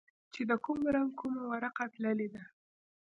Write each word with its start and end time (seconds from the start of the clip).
چې 0.33 0.41
د 0.49 0.51
کوم 0.65 0.79
رنگ 0.95 1.11
کومه 1.19 1.41
ورقه 1.51 1.85
تللې 1.93 2.27
ده. 2.33 2.43